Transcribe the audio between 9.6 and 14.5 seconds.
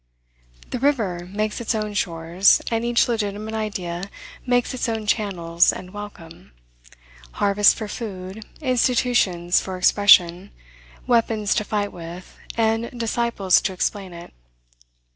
for expression, weapons to fight with, and disciples to explain it.